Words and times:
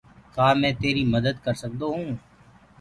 ڪآ 0.35 0.47
مينٚ 0.59 0.77
تيري 0.81 1.03
مدد 1.13 1.35
ڪر 1.45 1.53
سڪدو 1.61 1.87
هونٚ۔ 1.95 2.15